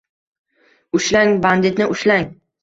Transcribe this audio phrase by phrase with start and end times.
[0.99, 2.27] —Ushlang banditni, ushlang!